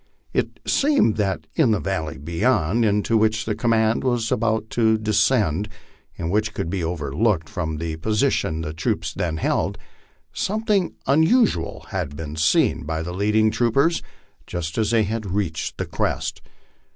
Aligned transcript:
It 0.33 0.59
seemed 0.65 1.17
that 1.17 1.45
in 1.53 1.69
the 1.69 1.79
valley 1.79 2.17
beyond, 2.17 2.83
into 2.83 3.15
which 3.15 3.45
the 3.45 3.53
command 3.53 4.03
was 4.03 4.31
about 4.31 4.71
to 4.71 4.97
de 4.97 5.13
scend, 5.13 5.69
and 6.17 6.31
which 6.31 6.55
could 6.55 6.71
be 6.71 6.83
overlooked 6.83 7.47
from 7.47 7.77
the 7.77 7.97
position 7.97 8.61
the 8.61 8.73
troops 8.73 9.13
then 9.13 9.37
held, 9.37 9.77
something 10.33 10.95
unusual 11.05 11.85
had 11.91 12.15
been 12.15 12.35
seen 12.35 12.83
by 12.83 13.03
the 13.03 13.13
leading 13.13 13.51
troopers 13.51 14.01
just 14.47 14.75
as 14.79 14.89
they 14.89 15.03
had 15.03 15.27
reached 15.29 15.77
the 15.77 15.85
crest. 15.85 16.41